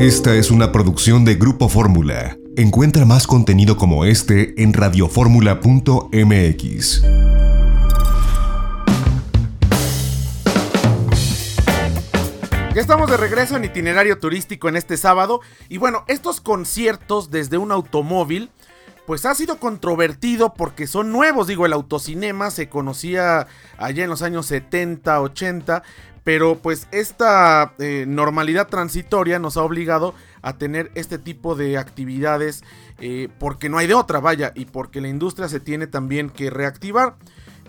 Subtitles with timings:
[0.00, 2.38] Esta es una producción de Grupo Fórmula.
[2.56, 7.02] Encuentra más contenido como este en radioformula.mx.
[12.74, 17.58] Ya estamos de regreso en itinerario turístico en este sábado y bueno, estos conciertos desde
[17.58, 18.48] un automóvil
[19.10, 24.22] pues ha sido controvertido porque son nuevos, digo, el autocinema se conocía allá en los
[24.22, 25.82] años 70, 80,
[26.24, 32.62] pero pues esta eh, normalidad transitoria nos ha obligado a tener este tipo de actividades
[32.98, 36.50] eh, porque no hay de otra, vaya, y porque la industria se tiene también que
[36.50, 37.16] reactivar.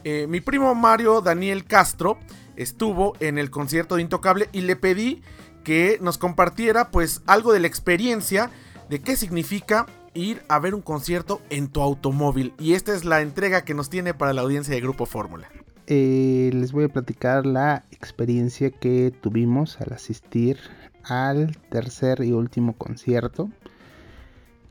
[0.04, 2.18] Eh, mi primo Mario Daniel Castro
[2.56, 5.22] estuvo en el concierto de Intocable y le pedí
[5.64, 8.50] que nos compartiera pues algo de la experiencia
[8.90, 12.54] de qué significa ir a ver un concierto en tu automóvil.
[12.60, 15.50] Y esta es la entrega que nos tiene para la audiencia de Grupo Fórmula.
[15.94, 20.58] Eh, les voy a platicar la experiencia que tuvimos al asistir
[21.04, 23.50] al tercer y último concierto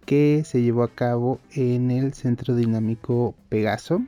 [0.06, 4.00] que se llevó a cabo en el Centro Dinámico Pegaso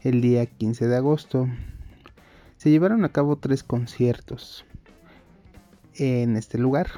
[0.00, 1.46] el día 15 de agosto.
[2.56, 4.64] Se llevaron a cabo tres conciertos
[5.94, 6.88] en este lugar.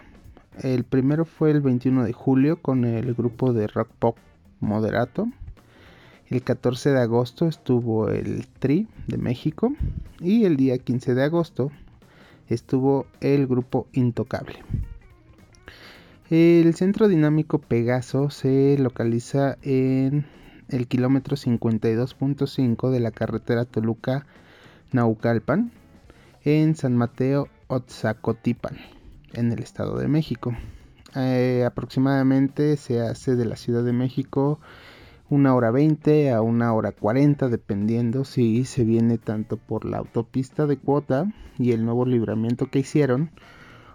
[0.63, 4.17] El primero fue el 21 de julio con el grupo de rock pop
[4.59, 5.29] Moderato.
[6.31, 9.75] El 14 de agosto estuvo el Tri de México
[10.21, 11.73] y el día 15 de agosto
[12.49, 14.61] estuvo el grupo Intocable.
[16.31, 20.25] El centro dinámico Pegaso se localiza en
[20.69, 25.73] el kilómetro 52.5 de la carretera Toluca-Naucalpan
[26.45, 28.79] en San Mateo Otzacotipan,
[29.33, 30.57] en el Estado de México.
[31.17, 34.61] Eh, aproximadamente se hace de la Ciudad de México
[35.31, 40.67] una hora 20 a una hora 40 dependiendo si se viene tanto por la autopista
[40.67, 43.31] de cuota y el nuevo libramiento que hicieron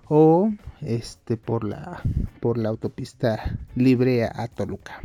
[0.07, 0.49] o
[0.81, 2.01] este por la
[2.39, 5.01] por la autopista libre a, Toluca.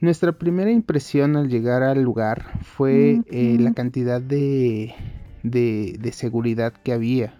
[0.00, 4.94] Nuestra primera impresión al llegar al lugar fue eh, la cantidad de,
[5.42, 7.37] de seguridad que había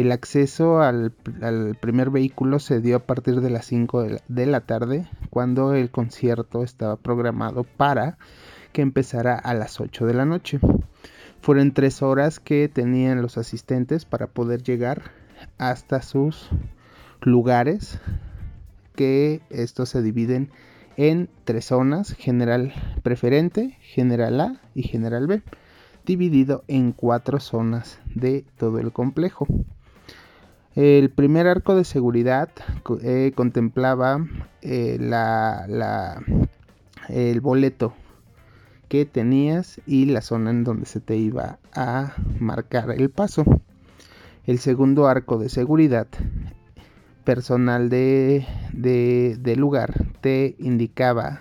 [0.00, 1.12] el acceso al,
[1.80, 6.62] primer vehículo se dio a partir de las 5 de la, tarde, cuando el concierto
[6.62, 8.16] estaba programado para
[8.72, 10.60] que empezara a las 8 de la noche.
[11.42, 15.10] Fueron tres horas que tenían los asistentes para poder llegar
[15.58, 16.50] hasta sus
[17.22, 17.98] lugares,
[18.94, 20.50] que estos se dividen
[20.96, 22.72] en tres zonas, general
[23.02, 25.42] preferente, general A y general B,
[26.04, 29.46] dividido en cuatro zonas de todo el complejo.
[30.76, 32.48] El primer arco de seguridad
[33.02, 34.24] eh, contemplaba
[34.62, 34.98] eh,
[37.08, 37.92] el boleto
[38.88, 43.44] que tenías y la zona en donde se te iba a marcar el paso.
[44.46, 46.06] El segundo arco de seguridad
[47.24, 51.40] personal de, de lugar te indicaba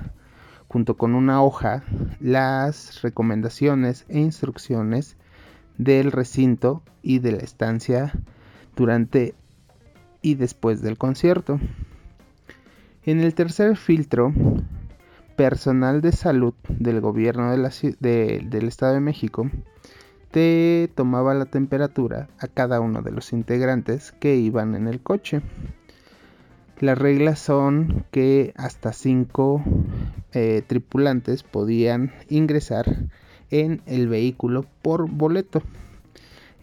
[0.67, 1.83] junto con una hoja
[2.19, 5.17] las recomendaciones e instrucciones
[5.77, 8.11] del recinto y de la estancia
[8.79, 9.35] durante
[10.21, 11.59] y después del concierto.
[13.03, 14.33] En el tercer filtro,
[15.35, 19.49] personal de salud del gobierno del Estado de México
[20.31, 25.41] te tomaba la temperatura a cada uno de los integrantes que iban en el coche.
[26.79, 29.61] Las reglas son que hasta cinco
[30.33, 33.09] eh, tripulantes podían ingresar
[33.49, 35.63] en el vehículo por boleto.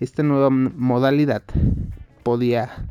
[0.00, 1.42] Esta nueva modalidad
[2.26, 2.88] podía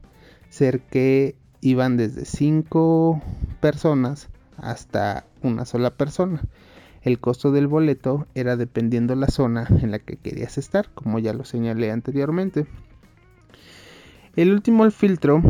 [0.47, 3.22] ser que iban desde 5
[3.59, 6.41] personas hasta una sola persona.
[7.01, 11.34] El costo del boleto era dependiendo la zona en la que querías estar, como ya
[11.34, 12.66] lo señalé anteriormente.
[14.38, 15.41] El último filtro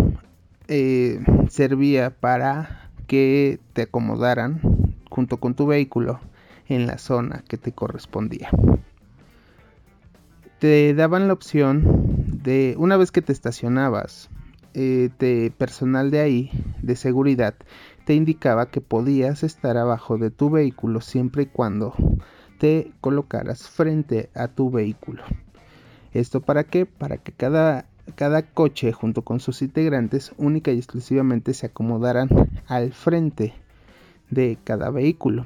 [0.68, 1.19] eh,
[1.50, 4.62] servía para que te acomodaran
[5.12, 6.19] junto con tu vehículo
[6.68, 8.50] en la zona que te correspondía.
[10.59, 12.05] Te daban la opción
[12.77, 14.29] una vez que te estacionabas,
[14.75, 16.51] eh, personal de ahí,
[16.83, 17.56] de seguridad,
[18.06, 21.95] te indicaba que podías estar abajo de tu vehículo siempre y cuando
[22.59, 25.24] te colocaras frente a tu vehículo.
[26.13, 26.85] ¿Esto para qué?
[26.85, 32.30] Para que cada, cada coche junto con sus integrantes única y exclusivamente se acomodaran
[32.68, 33.53] al frente
[34.30, 35.44] de cada vehículo.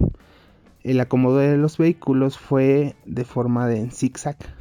[0.83, 4.58] El acomodo de los vehículos fue de forma de en zigzag.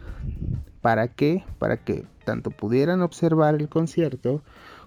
[0.80, 1.44] ¿Para qué?
[1.58, 4.42] Para que tanto pudieran observar el concierto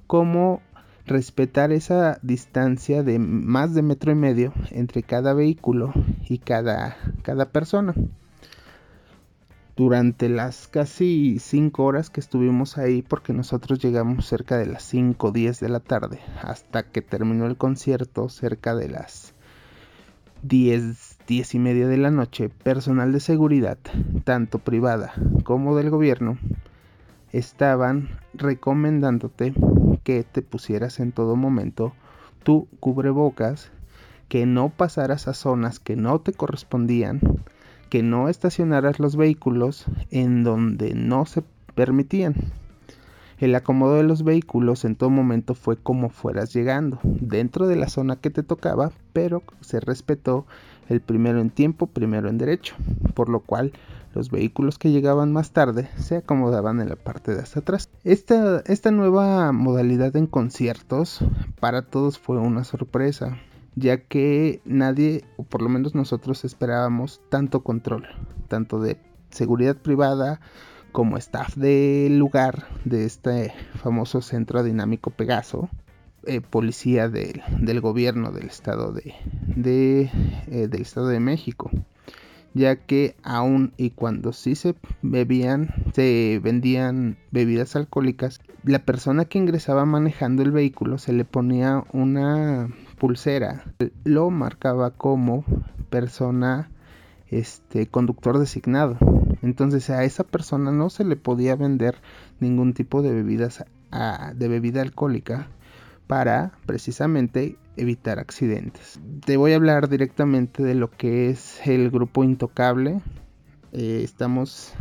[0.08, 0.62] como
[1.06, 5.94] respetar esa distancia de más de metro y medio entre cada vehículo
[6.30, 7.94] y cada, cada persona.
[9.76, 15.28] durante las casi 5 horas que estuvimos ahí, porque nosotros llegamos cerca de las 5
[15.28, 19.34] o 10 de la tarde, hasta que terminó el concierto cerca de las
[20.44, 23.78] 10, 10 y media de la noche, personal de seguridad,
[24.24, 26.40] tanto privada como del gobierno,
[27.32, 29.54] estaban recomendándote
[30.04, 31.94] que te pusieras en todo momento
[32.44, 33.72] tu cubrebocas,
[34.30, 37.20] que no pasaras a zonas que no te correspondían,
[37.90, 41.44] que no estacionaras los vehículos en donde no se
[41.76, 42.34] permitían.
[43.42, 47.90] El acomodo de los vehículos en todo momento fue como fueras llegando, dentro de la
[47.90, 50.46] zona que te tocaba, pero se respetó
[50.90, 52.76] el primero en tiempo, primero en derecho,
[53.16, 53.74] por lo cual
[54.14, 57.90] los vehículos que llegaban más tarde se acomodaban en la parte de hasta atrás.
[58.04, 61.26] Esta, esta nueva modalidad en conciertos
[61.60, 63.40] para todos fue una sorpresa,
[63.76, 68.06] ya que nadie, o por lo menos nosotros esperábamos tanto control,
[68.50, 69.00] tanto de
[69.32, 70.42] seguridad privada
[70.92, 75.70] como staff del lugar de este famoso centro dinámico Pegaso,
[76.26, 77.42] eh, policía del,
[77.82, 79.16] gobierno del estado de,
[79.56, 81.72] eh, del estado de México
[82.54, 89.38] ya que aún y cuando sí se bebían, se vendían bebidas alcohólicas, la persona que
[89.38, 93.64] ingresaba manejando el vehículo se le ponía una pulsera,
[94.04, 95.46] lo marcaba como
[95.90, 96.70] persona
[97.28, 98.98] este conductor designado.
[99.42, 101.96] Entonces a esa persona no se le podía vender
[102.40, 103.66] ningún tipo de bebidas
[104.36, 105.48] de bebida alcohólica
[106.08, 109.00] para precisamente evitar accidentes.
[109.26, 113.02] Te voy a hablar directamente de lo que es el grupo Intocable.
[113.72, 114.74] Eh, estamos,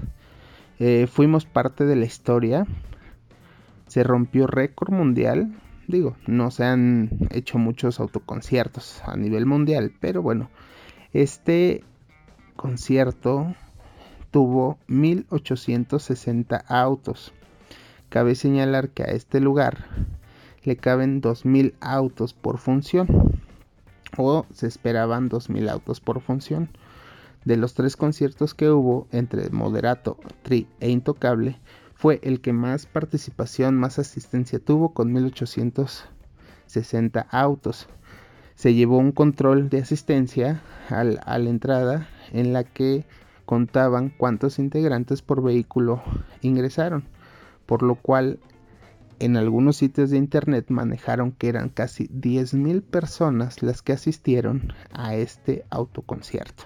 [0.78, 2.66] eh, fuimos parte de la historia.
[3.86, 5.56] Se rompió récord mundial.
[5.86, 10.50] Digo, no se han hecho muchos autoconciertos a nivel mundial, pero bueno,
[11.12, 11.82] este
[12.54, 13.54] concierto
[14.31, 17.32] tuvo 1860 autos.
[18.09, 19.87] Cabe señalar que a este lugar
[20.65, 23.41] le caben 2.000 autos por función
[24.17, 26.69] o se esperaban 2.000 autos por función.
[27.44, 31.61] De los tres conciertos que hubo entre Moderato, Tri e Intocable,
[31.94, 37.87] fue el que más participación, más asistencia tuvo con 1860 autos.
[38.56, 40.61] Se llevó un control de asistencia
[40.91, 43.06] a la entrada en la que
[43.50, 46.00] contaban cuántos integrantes por vehículo
[46.41, 47.02] ingresaron,
[47.67, 48.38] por lo cual
[49.19, 55.17] en algunos sitios de internet manejaron que eran casi 10.000 personas las que asistieron a
[55.17, 56.62] este autoconcierto.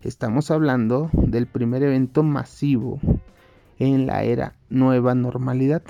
[0.00, 2.98] Estamos hablando del primer evento masivo
[3.78, 5.82] en la era nueva normalidad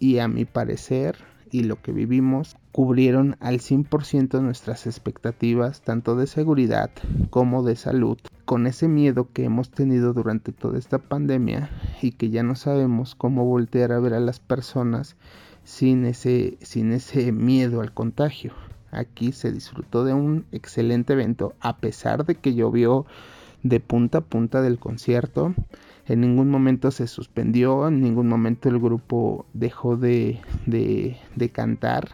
[0.00, 1.14] y a mi parecer
[1.54, 6.90] y lo que vivimos cubrieron al 100% nuestras expectativas tanto de seguridad
[7.30, 11.70] como de salud con ese miedo que hemos tenido durante toda esta pandemia
[12.02, 15.14] y que ya no sabemos cómo voltear a ver a las personas
[15.62, 18.52] sin ese, sin ese miedo al contagio.
[18.90, 23.06] Aquí se disfrutó de un excelente evento a pesar de que llovió
[23.62, 25.54] de punta a punta del concierto.
[26.06, 32.10] En ningún momento se suspendió, en ningún momento el grupo dejó de, de, cantar.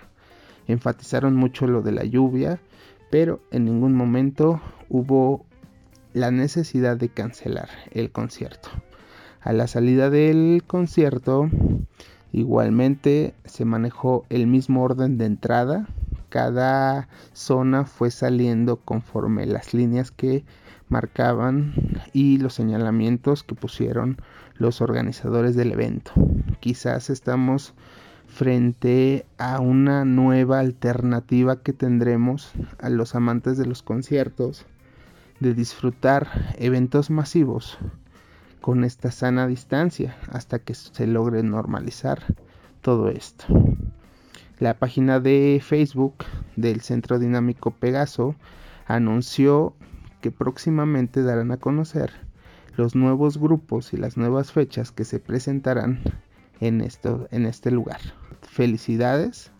[0.68, 2.60] Enfatizaron mucho lo de la lluvia,
[3.10, 5.44] pero en ningún momento hubo
[6.12, 8.68] la necesidad de cancelar el concierto.
[9.40, 11.48] A la salida del concierto,
[12.32, 15.88] igualmente se manejó el mismo orden de entrada.
[16.30, 20.44] Cada zona fue saliendo conforme las líneas que
[20.88, 21.74] marcaban
[22.12, 24.16] y los señalamientos que pusieron
[24.54, 26.12] los organizadores del evento.
[26.60, 27.74] Quizás estamos
[28.28, 34.66] frente a una nueva alternativa que tendremos a los amantes de los conciertos
[35.40, 37.76] de disfrutar eventos masivos
[38.60, 42.22] con esta sana distancia hasta que se logre normalizar
[42.82, 43.46] todo esto.
[44.60, 46.16] La página de Facebook
[46.54, 48.36] del Centro Dinámico Pegaso
[48.86, 49.74] anunció
[50.20, 52.12] que próximamente darán a conocer
[52.76, 56.00] los nuevos grupos y las nuevas fechas que se presentarán
[56.60, 58.00] en, esto, en este lugar.
[58.42, 59.50] Felicidades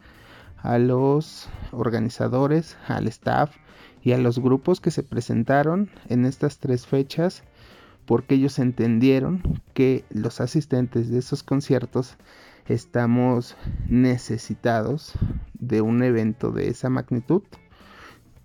[0.58, 3.56] a los organizadores, al staff,
[4.02, 7.42] y a los grupos que se presentaron en estas tres fechas
[8.04, 12.16] porque ellos entendieron que los asistentes de esos conciertos
[12.72, 13.56] estamos
[13.88, 15.12] necesitados
[15.58, 17.42] de un evento de esa magnitud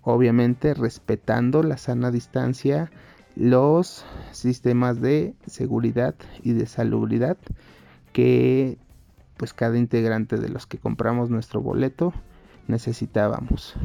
[0.02, 2.90] obviamente respetando la sana distancia
[3.34, 7.36] los sistemas de seguridad y de salubridad
[8.12, 8.78] que
[9.36, 12.12] pues cada integrante de los que compramos nuestro boleto
[12.66, 13.76] necesitábamos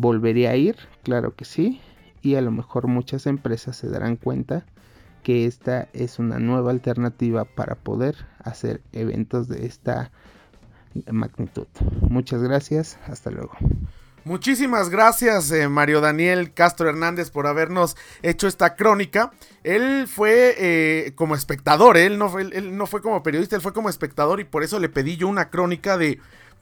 [0.00, 0.76] ¿Volvería a ir?
[1.02, 1.78] Claro que sí.
[2.22, 4.64] Y a lo mejor muchas empresas se darán cuenta
[5.22, 10.10] que esta es una nueva alternativa para poder hacer eventos de esta
[11.10, 11.66] magnitud.
[12.08, 13.52] Muchas gracias, hasta luego.
[14.24, 19.32] Muchísimas gracias eh, Mario Daniel Castro Hernández por habernos hecho esta crónica.
[19.64, 23.88] Él fue eh, como espectador, él no, él no fue como periodista, él fue como
[23.88, 26.20] espectador y por eso le pedí yo una crónica de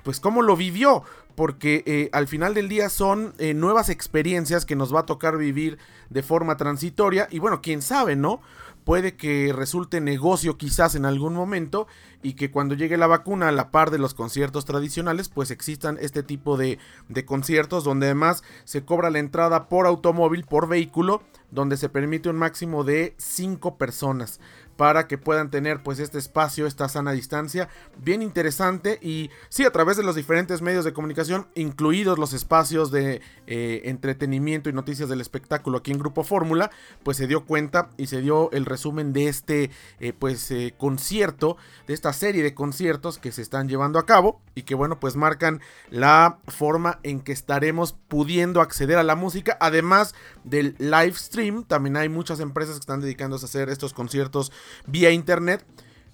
[0.09, 1.03] pues cómo lo vivió,
[1.35, 5.77] porque eh, al final del día son nuevas experiencias que nos va a tocar vivir
[6.09, 8.41] de forma transitoria y bueno, quién sabe, ¿no?
[8.89, 11.87] puede que resulte negocio quizás en algún momento
[12.23, 15.99] y que cuando llegue la vacuna a la par de los conciertos tradicionales pues existan
[16.01, 16.79] este tipo de,
[17.11, 22.31] de conciertos donde además se cobra la entrada por automóvil, por vehículo, donde se permite
[22.31, 24.41] un máximo de 5 personas
[24.79, 29.73] para que puedan tener pues este espacio, esta sana distancia, bien interesante y sí, a
[29.73, 35.09] través de los diferentes medios de comunicación, incluidos los espacios de eh, entretenimiento y noticias
[35.09, 36.71] del espectáculo aquí en Grupo Fórmula,
[37.03, 41.57] pues se dio cuenta y se dio el resumen de este eh, pues eh, concierto,
[41.89, 45.17] de esta serie de conciertos que se están llevando a cabo y que bueno pues
[45.17, 51.65] marcan la forma en que estaremos pudiendo acceder a la música, además del live stream,
[51.65, 54.53] también hay muchas empresas que están dedicándose a hacer estos conciertos
[54.87, 55.65] vía internet,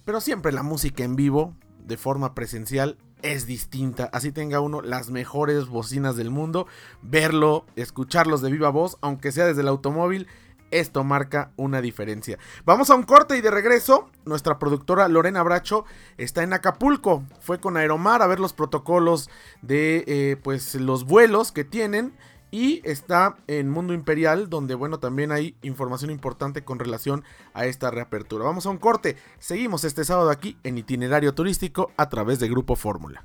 [0.04, 4.10] pero siempre la música en vivo, de forma presencial, es distinta.
[4.12, 6.66] Así tenga uno las mejores bocinas del mundo,
[7.02, 10.28] verlo, escucharlos de viva voz, aunque sea desde el automóvil,
[10.70, 12.38] esto marca una diferencia.
[12.64, 15.84] Vamos a un corte y de regreso, nuestra productora Lorena Bracho
[16.18, 17.24] está en Acapulco.
[17.40, 19.30] Fue con Aeromar a ver los protocolos
[19.62, 22.14] de eh, pues los vuelos que tienen
[22.54, 27.90] y está en Mundo Imperial, donde bueno, también hay información importante con relación a esta
[27.90, 28.44] reapertura.
[28.44, 29.16] Vamos a un corte.
[29.40, 33.24] Seguimos este sábado aquí en itinerario turístico a través de Grupo Fórmula.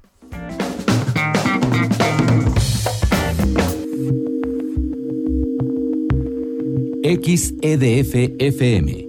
[7.03, 9.08] XEDF FM